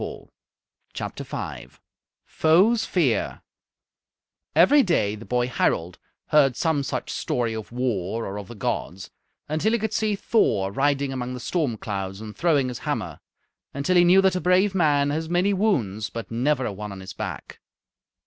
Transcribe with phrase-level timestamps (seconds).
[2.35, 3.41] Foes' fear
[4.55, 9.11] Every day the boy Harald heard some such story of war or of the gods,
[9.47, 13.19] until he could see Thor riding among the storm clouds and throwing his hammer,
[13.75, 16.99] until he knew that a brave man has many wounds, but never a one on
[16.99, 17.59] his back.